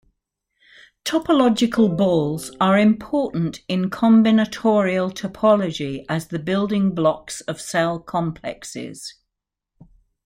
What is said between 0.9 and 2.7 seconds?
Topological -balls